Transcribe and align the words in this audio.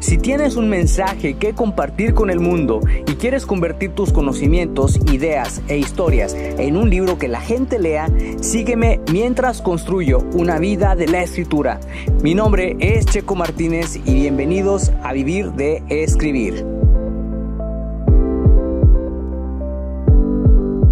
Si 0.00 0.16
tienes 0.16 0.54
un 0.54 0.68
mensaje 0.68 1.34
que 1.34 1.54
compartir 1.54 2.14
con 2.14 2.30
el 2.30 2.38
mundo 2.38 2.80
y 3.04 3.16
quieres 3.16 3.44
convertir 3.44 3.96
tus 3.96 4.12
conocimientos, 4.12 4.96
ideas 5.12 5.60
e 5.66 5.76
historias 5.76 6.34
en 6.34 6.76
un 6.76 6.88
libro 6.88 7.18
que 7.18 7.26
la 7.26 7.40
gente 7.40 7.80
lea, 7.80 8.08
sígueme 8.40 9.00
mientras 9.10 9.60
construyo 9.60 10.20
una 10.34 10.60
vida 10.60 10.94
de 10.94 11.08
la 11.08 11.22
escritura. 11.24 11.80
Mi 12.22 12.36
nombre 12.36 12.76
es 12.78 13.06
Checo 13.06 13.34
Martínez 13.34 13.96
y 14.04 14.14
bienvenidos 14.14 14.92
a 15.02 15.12
Vivir 15.12 15.50
de 15.52 15.82
Escribir. 15.88 16.64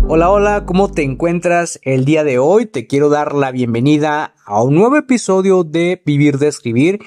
Hola, 0.08 0.30
hola, 0.30 0.64
¿cómo 0.66 0.90
te 0.90 1.02
encuentras 1.04 1.78
el 1.82 2.04
día 2.04 2.24
de 2.24 2.40
hoy? 2.40 2.66
Te 2.66 2.88
quiero 2.88 3.08
dar 3.08 3.34
la 3.34 3.52
bienvenida 3.52 4.34
a 4.44 4.62
un 4.62 4.74
nuevo 4.74 4.96
episodio 4.96 5.62
de 5.62 6.02
Vivir 6.04 6.38
de 6.38 6.48
Escribir 6.48 7.00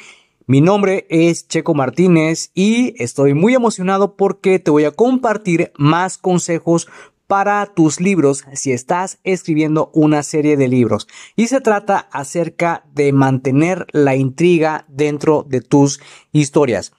mi 0.50 0.62
nombre 0.62 1.06
es 1.12 1.48
Checo 1.48 1.76
Martínez 1.76 2.50
y 2.56 2.96
estoy 2.98 3.36
muy 3.36 3.54
emocionado 3.54 4.16
porque 4.16 4.58
te 4.58 4.72
voy 4.72 4.84
a 4.86 4.90
compartir 4.90 5.72
más 5.78 6.18
consejos 6.18 6.88
para 7.28 7.68
tus 7.68 8.02
libros 8.02 8.44
si 8.54 8.72
estás 8.72 9.20
escribiendo 9.24 9.92
una 9.94 10.24
serie 10.24 10.58
de 10.58 10.68
libros. 10.68 11.08
Y 11.36 11.50
se 11.50 11.62
trata 11.62 12.10
acerca 12.12 12.84
de 12.96 13.14
mantener 13.14 13.86
la 13.92 14.16
intriga 14.16 14.86
dentro 14.88 15.46
de 15.48 15.62
tus 15.62 16.00
historias. 16.32 16.94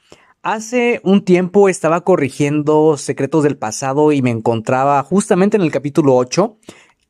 Hace 0.44 1.00
un 1.02 1.24
tiempo 1.24 1.68
estaba 1.68 2.02
corrigiendo 2.02 2.96
Secretos 2.98 3.42
del 3.42 3.58
Pasado 3.58 4.12
y 4.12 4.22
me 4.22 4.30
encontraba 4.30 5.02
justamente 5.02 5.56
en 5.56 5.64
el 5.64 5.72
capítulo 5.72 6.14
8 6.14 6.56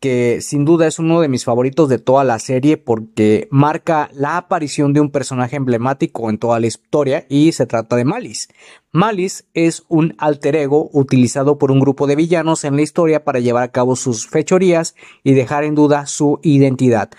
que 0.01 0.41
sin 0.41 0.65
duda 0.65 0.87
es 0.87 0.99
uno 0.99 1.21
de 1.21 1.29
mis 1.29 1.45
favoritos 1.45 1.91
de 1.91 1.99
toda 1.99 2.25
la 2.25 2.39
serie 2.39 2.79
porque 2.79 3.49
marca 3.51 4.11
la 4.15 4.39
aparición 4.39 4.95
de 4.95 5.01
un 5.01 5.11
personaje 5.11 5.57
emblemático 5.57 6.31
en 6.31 6.39
toda 6.39 6.59
la 6.59 6.67
historia 6.67 7.27
y 7.29 7.53
se 7.53 7.67
trata 7.67 7.97
de 7.97 8.07
Malice. 8.07 8.49
Malice 8.93 9.45
es 9.53 9.85
un 9.89 10.15
alter 10.17 10.57
ego 10.57 10.89
utilizado 10.95 11.59
por 11.59 11.71
un 11.71 11.81
grupo 11.81 12.07
de 12.07 12.17
villanos 12.17 12.65
en 12.65 12.77
la 12.77 12.83
historia 12.83 13.25
para 13.25 13.41
llevar 13.41 13.63
a 13.63 13.73
cabo 13.73 13.95
sus 13.95 14.27
fechorías 14.27 14.95
y 15.23 15.35
dejar 15.35 15.65
en 15.65 15.75
duda 15.75 16.07
su 16.07 16.41
identidad. 16.43 17.11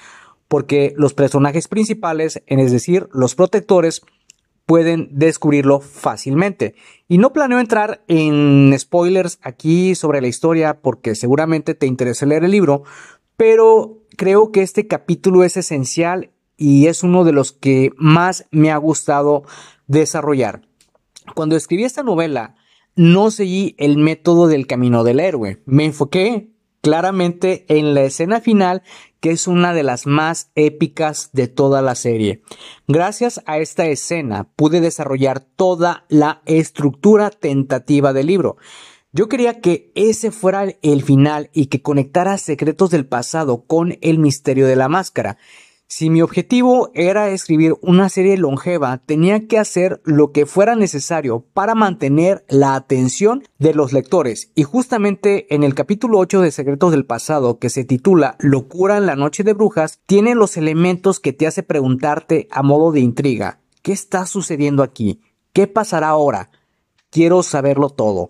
Porque 0.47 0.93
los 0.97 1.13
personajes 1.13 1.67
principales, 1.67 2.41
es 2.47 2.71
decir, 2.71 3.07
los 3.13 3.35
protectores, 3.35 4.01
pueden 4.65 5.09
descubrirlo 5.11 5.79
fácilmente. 5.79 6.75
Y 7.07 7.17
no 7.17 7.33
planeo 7.33 7.59
entrar 7.59 8.03
en 8.07 8.73
spoilers 8.77 9.39
aquí 9.41 9.95
sobre 9.95 10.21
la 10.21 10.27
historia 10.27 10.81
porque 10.81 11.15
seguramente 11.15 11.75
te 11.75 11.87
interesa 11.87 12.25
leer 12.25 12.43
el 12.43 12.51
libro, 12.51 12.83
pero 13.37 13.99
creo 14.17 14.51
que 14.51 14.61
este 14.61 14.87
capítulo 14.87 15.43
es 15.43 15.57
esencial 15.57 16.31
y 16.57 16.87
es 16.87 17.03
uno 17.03 17.23
de 17.23 17.33
los 17.33 17.51
que 17.51 17.91
más 17.97 18.45
me 18.51 18.71
ha 18.71 18.77
gustado 18.77 19.43
desarrollar. 19.87 20.61
Cuando 21.35 21.55
escribí 21.55 21.83
esta 21.83 22.03
novela, 22.03 22.55
no 22.95 23.31
seguí 23.31 23.75
el 23.77 23.97
método 23.97 24.47
del 24.47 24.67
camino 24.67 25.03
del 25.03 25.19
héroe. 25.19 25.61
Me 25.65 25.85
enfoqué 25.85 26.51
claramente 26.81 27.65
en 27.67 27.93
la 27.93 28.03
escena 28.03 28.41
final 28.41 28.83
que 29.21 29.31
es 29.31 29.47
una 29.47 29.73
de 29.73 29.83
las 29.83 30.07
más 30.07 30.49
épicas 30.55 31.29
de 31.31 31.47
toda 31.47 31.81
la 31.81 31.95
serie. 31.95 32.41
Gracias 32.87 33.41
a 33.45 33.59
esta 33.59 33.85
escena 33.85 34.49
pude 34.55 34.81
desarrollar 34.81 35.39
toda 35.39 36.05
la 36.09 36.41
estructura 36.45 37.29
tentativa 37.29 38.13
del 38.13 38.27
libro. 38.27 38.57
Yo 39.13 39.29
quería 39.29 39.59
que 39.59 39.91
ese 39.93 40.31
fuera 40.31 40.65
el 40.81 41.03
final 41.03 41.49
y 41.53 41.67
que 41.67 41.81
conectara 41.81 42.37
secretos 42.37 42.89
del 42.89 43.05
pasado 43.05 43.65
con 43.65 43.97
el 44.01 44.19
misterio 44.19 44.67
de 44.67 44.75
la 44.75 44.89
máscara. 44.89 45.37
Si 45.93 46.09
mi 46.09 46.21
objetivo 46.21 46.89
era 46.93 47.31
escribir 47.31 47.75
una 47.81 48.07
serie 48.07 48.37
longeva, 48.37 48.99
tenía 48.99 49.49
que 49.49 49.59
hacer 49.59 49.99
lo 50.05 50.31
que 50.31 50.45
fuera 50.45 50.73
necesario 50.73 51.43
para 51.53 51.75
mantener 51.75 52.45
la 52.47 52.75
atención 52.75 53.43
de 53.59 53.73
los 53.73 53.91
lectores. 53.91 54.51
Y 54.55 54.63
justamente 54.63 55.53
en 55.53 55.63
el 55.63 55.75
capítulo 55.75 56.19
8 56.19 56.39
de 56.39 56.51
Secretos 56.51 56.91
del 56.91 57.05
Pasado, 57.05 57.59
que 57.59 57.69
se 57.69 57.83
titula 57.83 58.37
Locura 58.39 58.95
en 58.95 59.05
la 59.05 59.17
Noche 59.17 59.43
de 59.43 59.51
Brujas, 59.51 59.99
tiene 60.05 60.33
los 60.33 60.55
elementos 60.55 61.19
que 61.19 61.33
te 61.33 61.45
hace 61.45 61.61
preguntarte 61.61 62.47
a 62.51 62.63
modo 62.63 62.93
de 62.93 63.01
intriga, 63.01 63.59
¿qué 63.81 63.91
está 63.91 64.25
sucediendo 64.25 64.83
aquí? 64.83 65.19
¿Qué 65.51 65.67
pasará 65.67 66.07
ahora? 66.07 66.51
Quiero 67.09 67.43
saberlo 67.43 67.89
todo. 67.89 68.29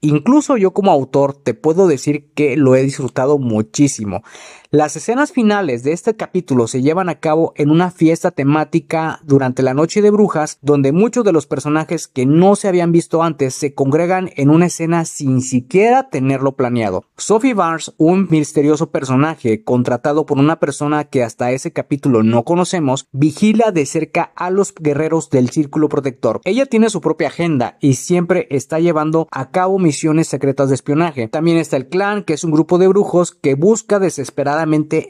Incluso 0.00 0.56
yo 0.56 0.72
como 0.72 0.92
autor 0.92 1.34
te 1.34 1.54
puedo 1.54 1.88
decir 1.88 2.30
que 2.34 2.56
lo 2.56 2.76
he 2.76 2.82
disfrutado 2.82 3.38
muchísimo. 3.38 4.22
Las 4.70 4.96
escenas 4.96 5.32
finales 5.32 5.82
de 5.82 5.92
este 5.92 6.14
capítulo 6.14 6.66
se 6.66 6.82
llevan 6.82 7.08
a 7.08 7.20
cabo 7.20 7.54
en 7.56 7.70
una 7.70 7.90
fiesta 7.90 8.32
temática 8.32 9.18
durante 9.24 9.62
la 9.62 9.72
noche 9.72 10.02
de 10.02 10.10
brujas 10.10 10.58
donde 10.60 10.92
muchos 10.92 11.24
de 11.24 11.32
los 11.32 11.46
personajes 11.46 12.06
que 12.06 12.26
no 12.26 12.54
se 12.54 12.68
habían 12.68 12.92
visto 12.92 13.22
antes 13.22 13.54
se 13.54 13.72
congregan 13.72 14.28
en 14.36 14.50
una 14.50 14.66
escena 14.66 15.06
sin 15.06 15.40
siquiera 15.40 16.10
tenerlo 16.10 16.52
planeado. 16.52 17.06
Sophie 17.16 17.54
Barnes, 17.54 17.94
un 17.96 18.28
misterioso 18.28 18.90
personaje 18.90 19.64
contratado 19.64 20.26
por 20.26 20.36
una 20.36 20.60
persona 20.60 21.04
que 21.04 21.22
hasta 21.22 21.50
ese 21.50 21.72
capítulo 21.72 22.22
no 22.22 22.44
conocemos, 22.44 23.06
vigila 23.10 23.70
de 23.70 23.86
cerca 23.86 24.32
a 24.36 24.50
los 24.50 24.74
guerreros 24.74 25.30
del 25.30 25.48
círculo 25.48 25.88
protector. 25.88 26.42
Ella 26.44 26.66
tiene 26.66 26.90
su 26.90 27.00
propia 27.00 27.28
agenda 27.28 27.78
y 27.80 27.94
siempre 27.94 28.46
está 28.50 28.80
llevando 28.80 29.28
a 29.30 29.50
cabo 29.50 29.78
misiones 29.78 30.28
secretas 30.28 30.68
de 30.68 30.74
espionaje. 30.74 31.26
También 31.28 31.56
está 31.56 31.78
el 31.78 31.88
clan, 31.88 32.22
que 32.22 32.34
es 32.34 32.44
un 32.44 32.50
grupo 32.50 32.76
de 32.76 32.88
brujos 32.88 33.32
que 33.32 33.54
busca 33.54 33.98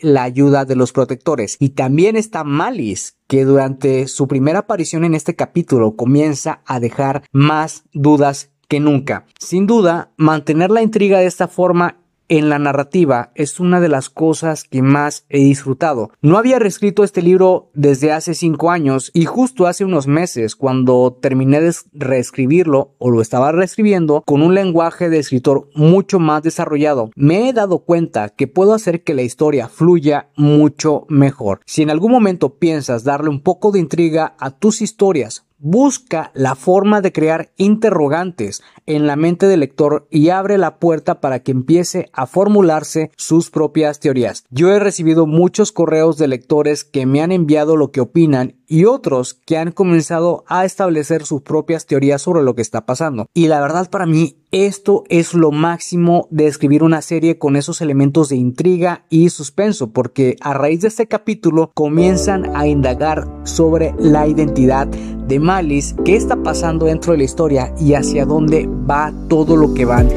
la 0.03 0.23
ayuda 0.23 0.65
de 0.65 0.77
los 0.77 0.93
protectores. 0.93 1.57
Y 1.59 1.71
también 1.71 2.17
está 2.17 2.45
Malice, 2.45 3.13
que 3.27 3.45
durante 3.45 4.09
su 4.09 4.29
primera 4.29 4.61
aparición 4.61 5.05
en 5.05 5.15
este 5.15 5.37
capítulo 5.37 5.97
comienza 5.97 6.63
a 6.67 6.81
dejar 6.81 7.23
más 7.33 7.85
dudas 7.93 8.51
que 8.69 8.81
nunca. 8.81 9.27
Sin 9.39 9.67
duda, 9.67 10.13
mantener 10.17 10.71
la 10.71 10.83
intriga 10.83 11.19
de 11.19 11.27
esta 11.27 11.49
forma 11.49 11.97
en 12.29 12.49
la 12.49 12.59
narrativa 12.59 13.33
es 13.35 13.61
una 13.61 13.81
de 13.81 13.89
las 13.89 14.11
cosas 14.11 14.65
que 14.65 14.83
más 14.83 15.25
he 15.29 15.39
disfrutado. 15.39 16.11
No 16.21 16.39
había 16.39 16.59
reescrito 16.59 17.05
este 17.05 17.23
libro 17.23 17.71
desde 17.75 18.13
hace 18.13 18.35
cinco 18.35 18.71
años 18.71 19.11
y 19.15 19.25
justo 19.25 19.67
hace 19.67 19.85
unos 19.85 20.07
meses 20.07 20.57
cuando 20.57 21.19
terminé 21.21 21.61
de 21.61 21.75
reescribirlo 21.93 22.95
o 22.99 23.11
lo 23.11 23.21
estaba 23.21 23.53
reescribiendo 23.53 24.23
con 24.27 24.43
un 24.43 24.55
lenguaje 24.55 25.09
de 25.09 25.19
escritor 25.19 25.69
mucho 25.75 26.19
más 26.19 26.43
desarrollado, 26.43 27.11
me 27.17 27.49
he 27.49 27.53
dado 27.53 27.81
cuenta 27.81 28.29
que 28.31 28.47
puedo 28.47 28.75
hacer 28.75 29.03
que 29.03 29.15
la 29.15 29.23
historia 29.23 29.69
fluya 29.69 30.29
mucho 30.37 31.07
mejor. 31.09 31.61
Si 31.67 31.83
en 31.83 31.91
algún 31.91 32.13
momento 32.13 32.59
piensas 32.59 33.05
darle 33.05 33.31
un 33.31 33.43
poco 33.43 33.73
de 33.73 33.81
intriga 33.81 34.35
a 34.39 34.51
tus 34.51 34.83
historias, 34.83 35.48
busca 35.59 36.31
la 36.35 36.55
forma 36.55 37.01
de 37.01 37.13
crear 37.13 37.51
interrogantes 37.57 38.63
en 38.87 39.07
la 39.07 39.17
mente 39.17 39.47
del 39.47 39.61
lector 39.61 40.07
y 40.11 40.31
abre 40.31 40.59
la 40.59 40.79
puerta 40.79 41.21
para 41.21 41.41
que 41.41 41.53
empiece 41.53 42.09
a 42.13 42.27
formularse 42.27 43.11
sus 43.17 43.51
propias 43.51 44.01
teorías. 44.01 44.45
Yo 44.51 44.71
he 44.73 44.79
recibido 44.79 45.27
muchos 45.27 45.73
correos 45.73 46.19
de 46.19 46.29
lectores 46.29 46.85
que 46.85 47.07
me 47.07 47.23
han 47.23 47.33
enviado 47.33 47.77
lo 47.77 47.91
que 47.91 48.01
opinan 48.01 48.58
y 48.69 48.85
otros 48.85 49.35
que 49.35 49.57
han 49.57 49.73
comenzado 49.73 50.45
a 50.47 50.65
establecer 50.65 51.25
sus 51.25 51.43
propias 51.43 51.87
teorías 51.87 52.23
sobre 52.23 52.43
lo 52.43 52.55
que 52.55 52.63
está 52.63 52.87
pasando. 52.87 53.27
Y 53.35 53.49
la 53.49 53.61
verdad 53.61 53.91
para 53.91 54.07
mí 54.07 54.37
esto 54.53 55.05
es 55.09 55.35
lo 55.35 55.51
máximo 55.51 56.29
de 56.31 56.47
escribir 56.47 56.83
una 56.83 57.03
serie 57.03 57.39
con 57.39 57.57
esos 57.57 57.81
elementos 57.81 58.29
de 58.29 58.37
intriga 58.37 59.05
y 59.09 59.31
suspenso, 59.31 59.91
porque 59.91 60.37
a 60.41 60.55
raíz 60.55 60.83
de 60.83 60.89
este 60.89 61.07
capítulo 61.07 61.71
comienzan 61.75 62.55
a 62.57 62.67
indagar 62.67 63.27
sobre 63.45 63.95
la 63.99 64.27
identidad 64.27 64.87
de 64.87 65.39
Malice, 65.39 65.95
qué 66.05 66.17
está 66.17 66.43
pasando 66.43 66.87
dentro 66.87 67.13
de 67.13 67.19
la 67.19 67.25
historia 67.25 67.75
y 67.79 67.95
hacia 67.95 68.25
dónde 68.25 68.69
va 68.89 69.13
todo 69.29 69.57
lo 69.57 69.75
que 69.75 69.85
van 69.85 70.09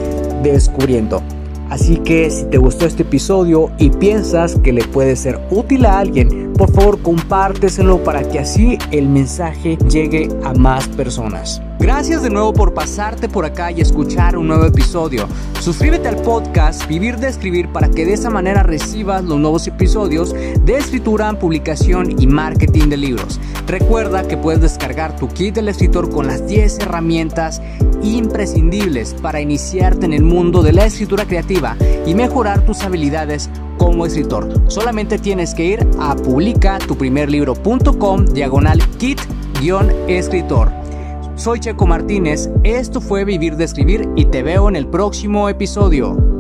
descubriendo. 0.44 1.21
Así 1.69 1.97
que 1.97 2.30
si 2.30 2.45
te 2.45 2.57
gustó 2.57 2.86
este 2.86 3.04
episodio 3.04 3.71
y 3.77 3.89
piensas 3.92 4.59
que 4.59 4.74
le 4.74 4.83
puede 4.83 5.15
ser 5.15 5.39
útil 5.51 5.86
a 5.86 6.00
alguien, 6.00 6.40
por 6.57 6.71
favor 6.71 7.01
compárteselo 7.01 8.03
para 8.03 8.24
que 8.24 8.39
así 8.39 8.77
el 8.92 9.09
mensaje 9.09 9.77
llegue 9.89 10.30
a 10.44 10.53
más 10.53 10.88
personas. 10.89 11.62
Gracias 11.81 12.21
de 12.21 12.30
nuevo 12.30 12.53
por 12.53 12.75
pasarte 12.75 13.27
por 13.27 13.44
acá 13.44 13.71
y 13.71 13.81
escuchar 13.81 14.38
un 14.38 14.48
nuevo 14.48 14.65
episodio. 14.65 15.27
Suscríbete 15.59 16.07
al 16.07 16.18
podcast 16.18 16.88
Vivir 16.88 17.18
de 17.18 17.27
Escribir 17.27 17.69
para 17.69 17.89
que 17.89 18.06
de 18.06 18.13
esa 18.13 18.30
manera 18.30 18.62
recibas 18.62 19.24
los 19.24 19.39
nuevos 19.39 19.65
episodios 19.65 20.33
de 20.33 20.77
escritura, 20.77 21.33
publicación 21.39 22.21
y 22.21 22.27
marketing 22.27 22.89
de 22.89 22.97
libros. 22.97 23.39
Recuerda 23.65 24.27
que 24.27 24.38
puedes 24.38 24.62
descargar 24.62 25.15
tu 25.15 25.27
kit 25.27 25.56
del 25.56 25.69
escritor 25.69 26.12
con 26.12 26.27
las 26.27 26.45
10 26.45 26.80
herramientas 26.80 27.62
imprescindibles 28.04 29.15
para 29.15 29.42
iniciarte 29.42 30.06
en 30.06 30.13
el 30.13 30.24
mundo 30.24 30.62
de 30.62 30.74
la 30.74 30.86
escritura 30.86 31.25
creativa 31.25 31.77
y 32.06 32.13
mejorar 32.13 32.63
tus 32.65 32.81
habilidades 32.81 33.50
como 33.81 34.06
escritor. 34.06 34.48
Solamente 34.68 35.18
tienes 35.18 35.56
que 35.56 35.66
ir 35.66 35.88
a 36.00 36.16
publicatuprimerlibro.com 36.16 38.25
diagonal 38.25 38.80
kit-escritor. 39.00 40.72
Soy 41.36 41.60
Checo 41.60 41.88
Martínez, 41.88 42.51
esto 42.63 43.01
fue 43.01 43.25
Vivir 43.25 43.56
de 43.56 43.63
Escribir 43.63 44.07
y 44.16 44.25
te 44.25 44.44
veo 44.44 44.69
en 44.69 44.75
el 44.75 44.86
próximo 44.86 45.50
episodio. 45.50 46.31